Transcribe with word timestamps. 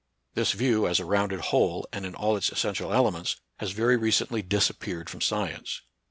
This 0.33 0.53
view, 0.53 0.87
as 0.87 0.99
a 0.99 1.05
rounded 1.05 1.39
whole 1.41 1.87
and 1.93 2.07
in 2.07 2.15
all 2.15 2.35
its 2.35 2.49
essential 2.51 2.91
elements, 2.91 3.35
has 3.57 3.69
very 3.69 3.97
recently 3.97 4.41
disappeared 4.41 5.11
from 5.11 5.21
science. 5.21 5.83